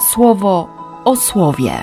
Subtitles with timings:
[0.00, 0.68] słowo
[1.04, 1.82] o słowie.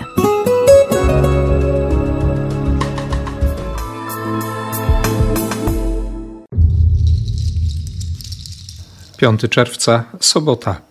[9.18, 10.82] 5 czerwca, sobota.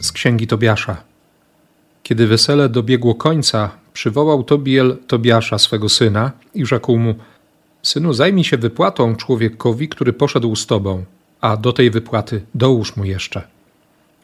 [0.00, 0.96] Z księgi Tobiasza.
[2.02, 7.14] Kiedy wesele dobiegło końca, przywołał Tobiel Tobiasza, swego syna, i rzekł mu:
[7.82, 11.04] Synu, zajmij się wypłatą człowiekowi, który poszedł z tobą,
[11.40, 13.42] a do tej wypłaty dołóż mu jeszcze.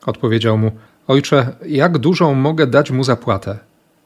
[0.06, 0.73] Odpowiedział mu:
[1.09, 3.59] Ojcze, jak dużą mogę dać mu zapłatę?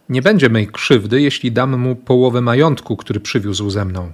[0.09, 4.13] Nie będzie mej krzywdy, jeśli dam mu połowę majątku, który przywiózł ze mną.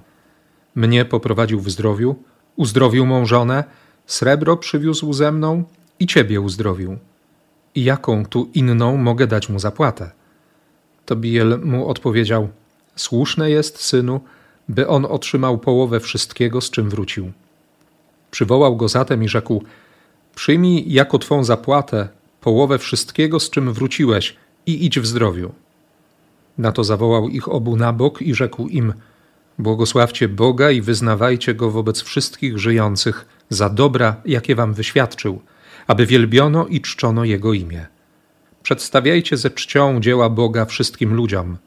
[0.75, 2.15] Mnie poprowadził w zdrowiu,
[2.55, 3.63] uzdrowił mą żonę,
[4.05, 5.63] srebro przywiózł ze mną
[5.99, 6.97] i ciebie uzdrowił.
[7.75, 10.11] I jaką tu inną mogę dać mu zapłatę?
[11.05, 12.49] Tobiel mu odpowiedział:
[12.95, 14.21] Słuszne jest, synu,
[14.69, 17.31] by on otrzymał połowę wszystkiego, z czym wrócił.
[18.33, 19.63] Przywołał go zatem i rzekł:
[20.35, 22.07] Przyjmij jako twą zapłatę
[22.41, 25.51] połowę wszystkiego, z czym wróciłeś, i idź w zdrowiu.
[26.57, 28.93] Na to zawołał ich obu na bok i rzekł im:
[29.59, 35.41] Błogosławcie Boga i wyznawajcie go wobec wszystkich żyjących za dobra, jakie wam wyświadczył,
[35.87, 37.85] aby wielbiono i czczono jego imię.
[38.63, 41.57] Przedstawiajcie ze czcią dzieła Boga wszystkim ludziom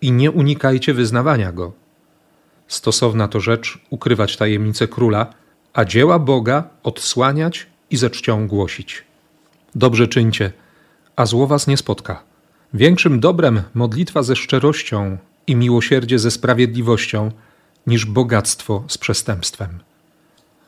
[0.00, 1.72] i nie unikajcie wyznawania go.
[2.68, 5.43] Stosowna to rzecz ukrywać tajemnice króla,
[5.74, 9.04] a dzieła Boga odsłaniać i ze czcią głosić.
[9.74, 10.52] Dobrze czyńcie,
[11.16, 12.22] a zło was nie spotka.
[12.74, 17.30] Większym dobrem modlitwa ze szczerością i miłosierdzie ze sprawiedliwością,
[17.86, 19.78] niż bogactwo z przestępstwem.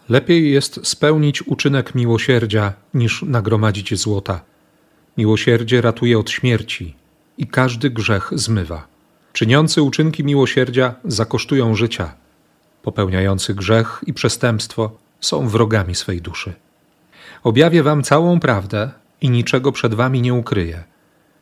[0.09, 4.41] Lepiej jest spełnić uczynek miłosierdzia, niż nagromadzić złota.
[5.17, 6.95] Miłosierdzie ratuje od śmierci
[7.39, 8.87] i każdy grzech zmywa.
[9.33, 12.15] Czyniący uczynki miłosierdzia zakosztują życia.
[12.87, 16.53] Popełniający grzech i przestępstwo są wrogami swej duszy.
[17.45, 20.85] Objawię wam całą prawdę i niczego przed wami nie ukryję.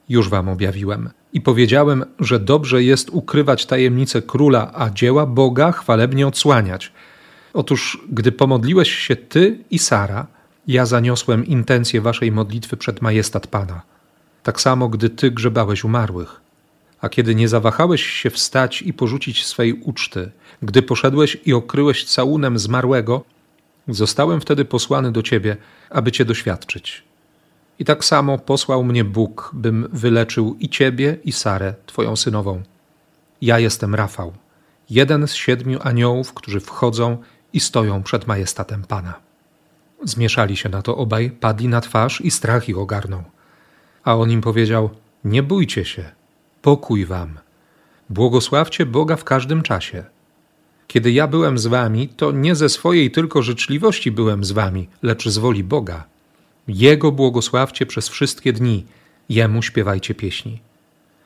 [0.09, 6.27] Już wam objawiłem i powiedziałem, że dobrze jest ukrywać tajemnice króla, a dzieła Boga chwalebnie
[6.27, 6.93] odsłaniać.
[7.55, 10.27] Otóż, gdy pomodliłeś się ty i Sara,
[10.67, 13.83] ja zaniosłem intencję waszej modlitwy przed majestat Pana.
[14.43, 16.41] Tak samo, gdy ty grzebałeś umarłych.
[17.01, 20.31] A kiedy nie zawahałeś się wstać i porzucić swej uczty,
[20.65, 23.25] gdy poszedłeś i okryłeś całunem zmarłego,
[23.89, 25.57] zostałem wtedy posłany do ciebie,
[25.91, 27.03] aby cię doświadczyć.
[27.79, 32.63] I tak samo posłał mnie Bóg, bym wyleczył i ciebie, i Sarę, twoją synową.
[33.43, 34.33] Ja jestem Rafał,
[34.91, 37.19] jeden z siedmiu aniołów, którzy wchodzą
[37.53, 39.15] i stoją przed majestatem Pana.
[40.05, 43.23] Zmieszali się na to obaj, padli na twarz i strach ich ogarnął.
[44.05, 44.91] A on im powiedział:
[45.25, 46.05] Nie bójcie się,
[46.63, 47.39] pokój wam.
[48.11, 50.14] Błogosławcie Boga w każdym czasie.
[50.87, 55.29] Kiedy ja byłem z wami, to nie ze swojej tylko życzliwości byłem z wami, lecz
[55.29, 56.05] z woli Boga
[56.69, 58.87] jego błogosławcie przez wszystkie dni,
[59.29, 60.61] Jemu śpiewajcie pieśni.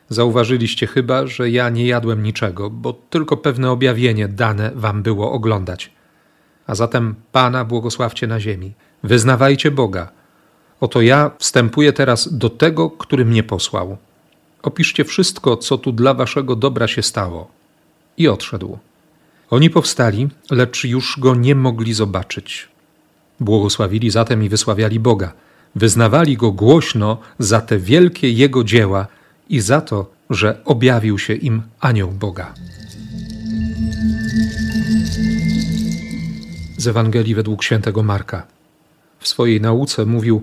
[0.09, 5.93] Zauważyliście chyba, że ja nie jadłem niczego, bo tylko pewne objawienie dane wam było oglądać.
[6.67, 8.73] A zatem Pana błogosławcie na ziemi.
[9.03, 10.11] Wyznawajcie Boga.
[10.81, 13.97] Oto ja wstępuję teraz do tego, który mnie posłał.
[14.63, 17.51] Opiszcie wszystko, co tu dla waszego dobra się stało.
[18.17, 18.79] I odszedł.
[19.51, 22.69] Oni powstali, lecz już go nie mogli zobaczyć.
[23.41, 25.33] Błogosławili zatem i wysławiali Boga.
[25.75, 29.07] Wyznawali Go głośno za te wielkie Jego dzieła
[29.49, 32.55] i za to, że objawił się im anioł Boga.
[36.77, 38.47] Z Ewangelii według świętego Marka.
[39.19, 40.43] W swojej nauce mówił: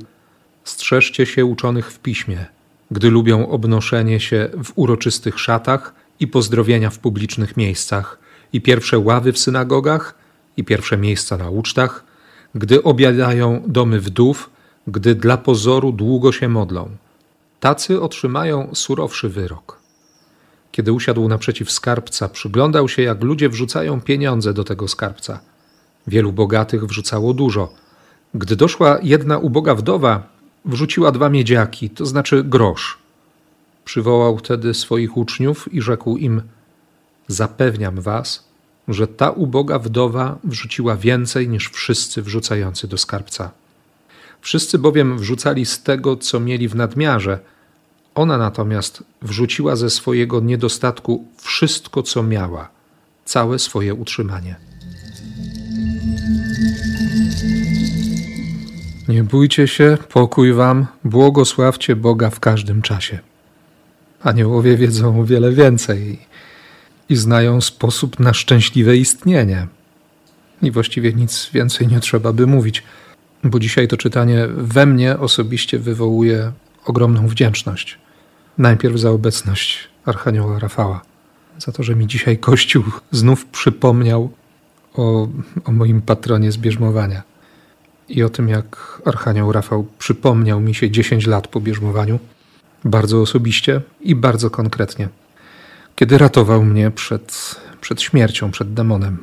[0.64, 2.46] Strzeżcie się uczonych w piśmie,
[2.92, 8.20] gdy lubią obnoszenie się w uroczystych szatach i pozdrowienia w publicznych miejscach,
[8.54, 10.16] i pierwsze ławy w synagogach,
[10.58, 12.06] i pierwsze miejsca na ucztach
[12.56, 14.50] gdy obiadają domy wdów,
[14.88, 16.90] gdy dla pozoru długo się modlą.
[17.60, 19.80] Tacy otrzymają surowszy wyrok.
[20.72, 25.40] Kiedy usiadł naprzeciw skarbca, przyglądał się, jak ludzie wrzucają pieniądze do tego skarbca.
[26.08, 27.74] Wielu bogatych wrzucało dużo.
[28.34, 30.24] Gdy doszła jedna uboga wdowa,
[30.66, 32.98] wrzuciła dwa miedziaki, to znaczy grosz.
[33.86, 36.42] Przywołał wtedy swoich uczniów i rzekł im:
[37.28, 38.44] Zapewniam was,
[38.88, 43.52] że ta uboga wdowa wrzuciła więcej niż wszyscy wrzucający do skarbca.
[44.42, 47.40] Wszyscy bowiem wrzucali z tego, co mieli w nadmiarze.
[48.16, 52.70] Ona natomiast wrzuciła ze swojego niedostatku wszystko, co miała,
[53.26, 54.56] całe swoje utrzymanie.
[59.08, 63.20] Nie bójcie się, pokój wam, błogosławcie Boga w każdym czasie.
[64.22, 66.20] Aniołowie wiedzą o wiele więcej
[67.10, 69.68] i znają sposób na szczęśliwe istnienie.
[70.62, 72.84] I właściwie nic więcej nie trzeba by mówić.
[73.44, 76.52] bo dzisiaj to czytanie we mnie osobiście wywołuje
[76.86, 77.98] ogromną wdzięczność.
[78.58, 81.02] Najpierw za obecność Archanioła Rafała,
[81.58, 84.32] za to, że mi dzisiaj Kościół znów przypomniał
[84.94, 85.28] o,
[85.66, 87.24] o moim patronie zbierzmowania
[88.10, 92.20] i o tym, jak Archanioł Rafał przypomniał mi się 10 lat po bierzmowaniu,
[92.84, 95.10] bardzo osobiście i bardzo konkretnie,
[95.96, 99.18] kiedy ratował mnie przed, przed śmiercią, przed demonem.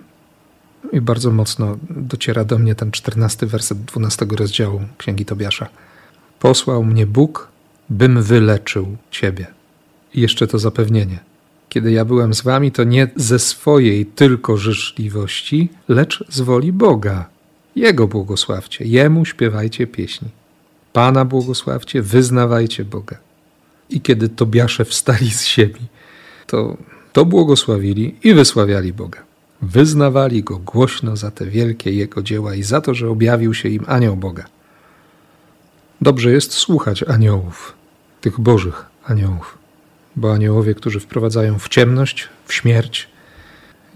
[0.93, 5.69] I bardzo mocno dociera do mnie ten czternasty werset dwunastego rozdziału Księgi Tobiasza.
[6.39, 7.49] Posłał mnie Bóg,
[7.91, 9.47] bym wyleczył ciebie.
[10.15, 11.19] I jeszcze to zapewnienie.
[11.69, 17.29] Kiedy ja byłem z wami, to nie ze swojej tylko życzliwości, lecz z woli Boga.
[17.77, 20.29] Jego błogosławcie, Jemu śpiewajcie pieśni.
[20.93, 23.17] Pana błogosławcie, wyznawajcie Boga.
[23.91, 25.81] I kiedy Tobiasze wstali z ziemi,
[26.53, 26.77] to,
[27.13, 29.23] to błogosławili i wysławiali Boga.
[29.63, 33.85] Wyznawali Go głośno za te wielkie Jego dzieła i za to, że objawił się im
[33.87, 34.45] anioł Boga.
[36.01, 37.75] Dobrze jest słuchać aniołów,
[38.21, 39.59] tych bożych aniołów,
[40.17, 43.09] bo aniołowie, którzy wprowadzają w ciemność, w śmierć,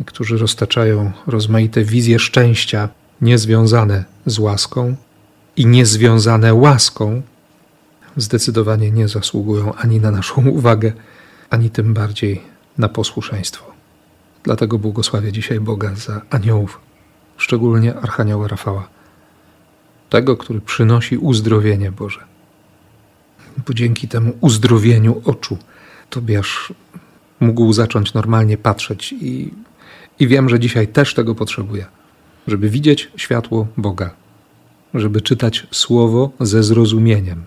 [0.06, 2.88] którzy roztaczają rozmaite wizje szczęścia,
[3.20, 4.96] niezwiązane z łaską
[5.56, 7.22] i niezwiązane łaską,
[8.16, 10.92] zdecydowanie nie zasługują ani na naszą uwagę,
[11.50, 12.42] ani tym bardziej
[12.78, 13.72] na posłuszeństwo.
[14.42, 16.80] Dlatego błogosławię dzisiaj Boga za aniołów,
[17.36, 18.88] szczególnie Archanioła Rafała,
[20.10, 22.20] tego, który przynosi uzdrowienie Boże.
[23.66, 25.58] Bo dzięki temu uzdrowieniu oczu
[26.10, 26.72] Tobiasz
[27.40, 29.54] mógł zacząć normalnie patrzeć i,
[30.18, 31.86] i wiem, że dzisiaj też tego potrzebuje,
[32.46, 34.10] żeby widzieć światło Boga,
[34.94, 37.44] żeby czytać Słowo ze zrozumieniem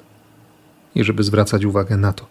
[0.95, 2.27] i żeby zwracać uwagę na to,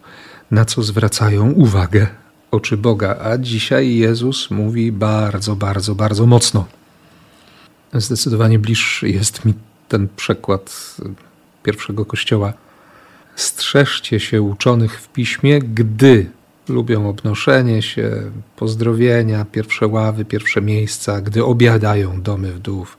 [0.51, 2.07] na co zwracają uwagę
[2.51, 3.17] oczy Boga.
[3.23, 6.65] A dzisiaj Jezus mówi bardzo, bardzo, bardzo mocno.
[7.93, 9.53] Zdecydowanie bliższy jest mi
[9.87, 10.95] ten przekład
[11.63, 12.53] pierwszego kościoła.
[13.35, 16.29] Strzeżcie się uczonych w piśmie, gdy
[16.69, 22.97] lubią obnoszenie się, pozdrowienia, pierwsze ławy, pierwsze miejsca, gdy obiadają domy wdów,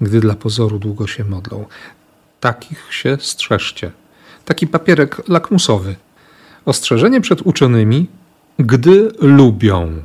[0.00, 1.64] gdy dla pozoru długo się modlą.
[2.40, 3.90] Takich się strzeżcie.
[4.44, 5.96] Taki papierek lakmusowy.
[6.66, 8.06] Ostrzeżenie przed uczonymi,
[8.58, 10.02] gdy lubią.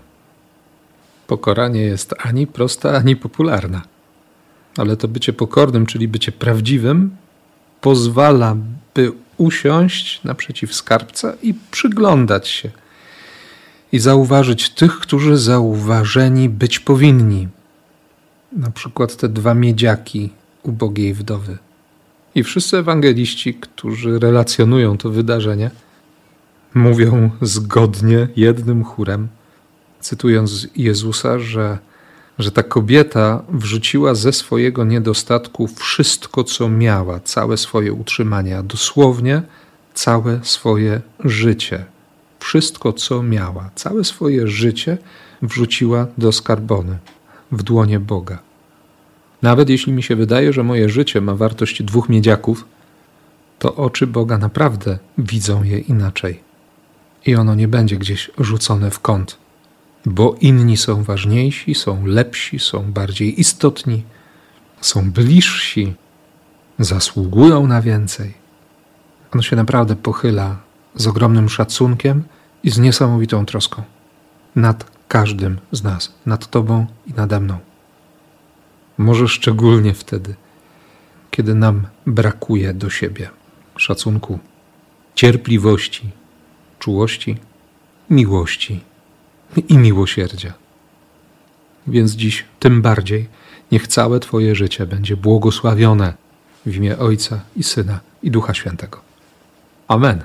[1.27, 3.81] Pokora nie jest ani prosta, ani popularna.
[4.77, 7.15] Ale to bycie pokornym, czyli bycie prawdziwym,
[7.81, 8.55] pozwala,
[8.95, 12.71] by usiąść naprzeciw skarbca i przyglądać się.
[13.91, 17.47] I zauważyć tych, którzy zauważeni być powinni.
[18.51, 20.29] Na przykład te dwa miedziaki
[20.63, 21.57] ubogiej wdowy.
[22.35, 25.71] I wszyscy ewangeliści, którzy relacjonują to wydarzenie,
[26.73, 29.27] mówią zgodnie, jednym chórem,
[29.99, 31.77] cytując Jezusa, że,
[32.39, 39.41] że ta kobieta wrzuciła ze swojego niedostatku wszystko, co miała, całe swoje utrzymanie, a dosłownie
[39.93, 41.85] całe swoje życie.
[42.39, 44.97] Wszystko, co miała, całe swoje życie
[45.41, 46.97] wrzuciła do skarbony,
[47.51, 48.39] w dłonie Boga.
[49.41, 52.65] Nawet jeśli mi się wydaje, że moje życie ma wartość dwóch miedziaków,
[53.59, 56.48] to oczy Boga naprawdę widzą je inaczej
[57.25, 59.37] i ono nie będzie gdzieś rzucone w kąt,
[60.05, 64.03] bo inni są ważniejsi, są lepsi, są bardziej istotni,
[64.81, 65.95] są bliżsi,
[66.79, 68.33] zasługują na więcej.
[69.33, 70.57] Ono się naprawdę pochyla
[70.95, 72.23] z ogromnym szacunkiem
[72.63, 73.83] i z niesamowitą troską
[74.55, 77.57] nad każdym z nas, nad Tobą i nade mną.
[78.97, 80.35] Może szczególnie wtedy,
[81.31, 83.29] kiedy nam brakuje do siebie
[83.77, 84.39] szacunku,
[85.15, 86.09] cierpliwości,
[86.79, 87.37] czułości,
[88.09, 88.79] miłości
[89.69, 90.53] i miłosierdzia.
[91.87, 93.27] Więc dziś tym bardziej
[93.71, 96.13] niech całe Twoje życie będzie błogosławione
[96.65, 99.01] w imię Ojca i Syna i Ducha Świętego.
[99.87, 100.23] Amen.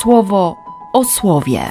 [0.00, 0.56] Słowo
[0.92, 1.70] o słowie.